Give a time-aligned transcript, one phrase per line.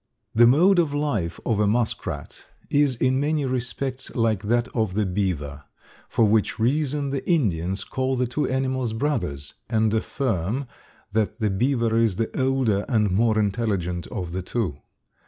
[0.33, 5.05] The mode of life of a muskrat is in many respects like that of the
[5.05, 5.65] beaver,
[6.09, 10.65] for which reason the Indians call the two animals brothers, and affirm
[11.11, 14.79] that the beaver is the older and more intelligent of the two.